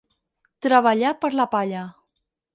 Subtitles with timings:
[0.67, 1.85] Treballar per la palla.